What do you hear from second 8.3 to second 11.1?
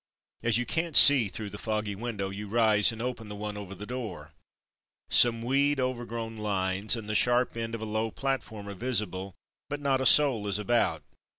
platform are visible, but not a soul is about.